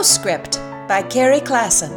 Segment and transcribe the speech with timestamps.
[0.00, 0.56] Postscript
[0.88, 1.90] by Carrie Klassen.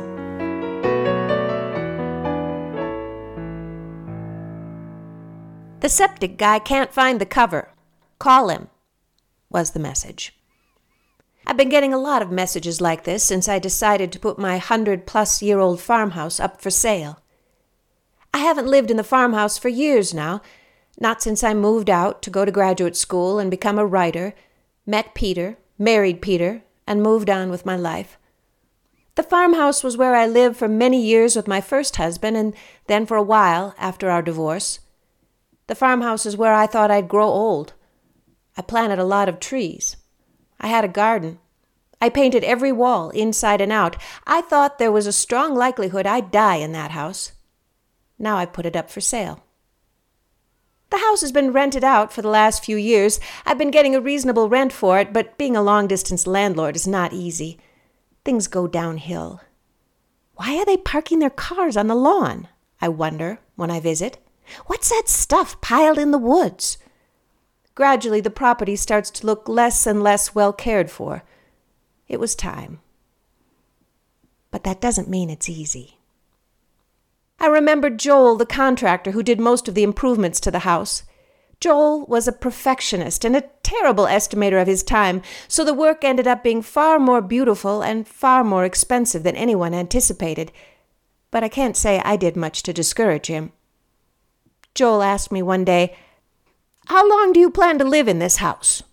[5.79, 7.69] The septic guy can't find the cover.
[8.19, 8.67] Call him,
[9.49, 10.35] was the message.
[11.47, 14.57] I've been getting a lot of messages like this since I decided to put my
[14.57, 17.21] hundred plus year old farmhouse up for sale.
[18.33, 20.41] I haven't lived in the farmhouse for years now,
[20.99, 24.33] not since I moved out to go to graduate school and become a writer,
[24.85, 28.17] met Peter, married Peter, and moved on with my life.
[29.15, 32.55] The farmhouse was where I lived for many years with my first husband and
[32.87, 34.79] then for a while after our divorce.
[35.67, 37.73] The farmhouse is where I thought I'd grow old.
[38.57, 39.97] I planted a lot of trees.
[40.59, 41.39] I had a garden.
[42.01, 43.95] I painted every wall, inside and out.
[44.27, 47.31] I thought there was a strong likelihood I'd die in that house.
[48.19, 49.43] Now I put it up for sale.
[51.13, 53.19] House has been rented out for the last few years.
[53.45, 56.87] I've been getting a reasonable rent for it, but being a long distance landlord is
[56.87, 57.59] not easy.
[58.25, 59.39] Things go downhill.
[60.37, 62.47] Why are they parking their cars on the lawn?
[62.81, 64.17] I wonder when I visit.
[64.65, 66.79] What's that stuff piled in the woods?
[67.75, 71.21] Gradually, the property starts to look less and less well cared for.
[72.07, 72.79] It was time.
[74.49, 75.99] But that doesn't mean it's easy.
[77.43, 81.03] I remembered Joel, the contractor who did most of the improvements to the house.
[81.59, 86.25] Joel was a perfectionist and a terrible estimator of his time, so the work ended
[86.25, 90.53] up being far more beautiful and far more expensive than anyone anticipated.
[91.31, 93.51] But I can't say I did much to discourage him.
[94.73, 95.97] Joel asked me one day,
[96.85, 98.83] How long do you plan to live in this house?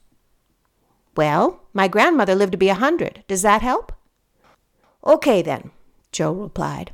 [1.16, 3.22] Well, my grandmother lived to be a hundred.
[3.28, 3.92] Does that help?
[5.06, 5.70] Okay, then,
[6.10, 6.90] Joel replied.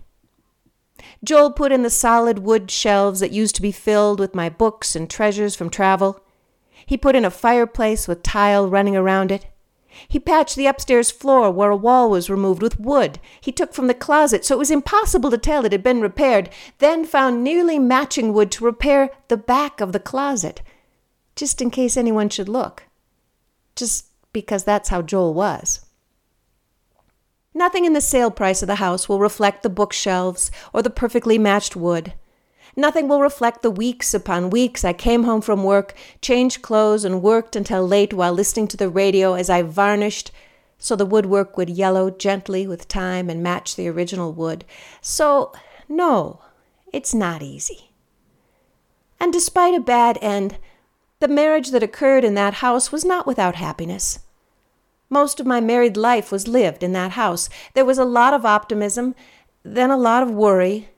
[1.25, 4.95] Joel put in the solid wood shelves that used to be filled with my books
[4.95, 6.23] and treasures from travel.
[6.85, 9.47] He put in a fireplace with tile running around it.
[10.09, 13.87] He patched the upstairs floor where a wall was removed with wood he took from
[13.87, 17.79] the closet so it was impossible to tell it had been repaired, then found nearly
[17.79, 20.61] matching wood to repair the back of the closet,
[21.35, 22.85] just in case anyone should look.
[23.75, 25.86] Just because that's how Joel was.
[27.57, 31.39] Nothing in the sale price of the house will reflect the bookshelves or the perfectly
[31.39, 32.13] matched wood.
[32.77, 37.23] Nothing will reflect the weeks upon weeks I came home from work, changed clothes, and
[37.23, 40.33] worked until late while listening to the radio as I varnished
[40.77, 44.67] so the woodwork would yellow gently with time and match the original wood.
[45.01, 45.55] So,
[45.89, 46.43] no,
[46.93, 47.91] it's not easy.
[49.19, 50.59] And despite a bad end,
[51.21, 54.19] the marriage that occurred in that house was not without happiness.
[55.09, 57.49] Most of my married life was lived in that house.
[57.75, 59.15] There was a lot of optimism,
[59.63, 60.89] then a lot of worry,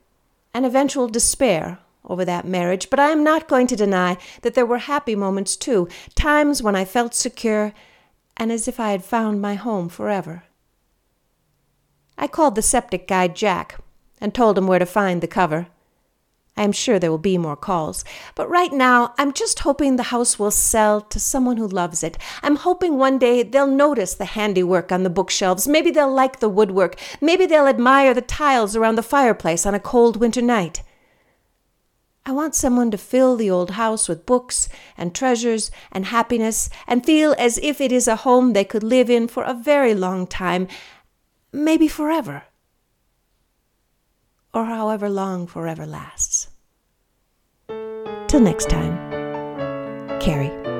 [0.53, 4.65] and eventual despair over that marriage, but I am not going to deny that there
[4.65, 7.73] were happy moments too, times when I felt secure
[8.35, 10.43] and as if I had found my home forever.
[12.17, 13.79] I called the septic guy Jack
[14.19, 15.67] and told him where to find the cover.
[16.59, 18.03] I am sure there will be more calls.
[18.35, 22.17] But right now, I'm just hoping the house will sell to someone who loves it.
[22.43, 25.69] I'm hoping one day they'll notice the handiwork on the bookshelves.
[25.69, 26.99] Maybe they'll like the woodwork.
[27.21, 30.83] Maybe they'll admire the tiles around the fireplace on a cold winter night.
[32.25, 37.05] I want someone to fill the old house with books and treasures and happiness and
[37.05, 40.27] feel as if it is a home they could live in for a very long
[40.27, 40.67] time,
[41.53, 42.43] maybe forever
[44.53, 46.28] or however long forever lasts.
[48.39, 48.95] Till next time,
[50.21, 50.78] Carrie.